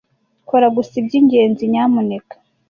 [0.49, 2.35] Kora gusa ibyingenzi, nyamuneka.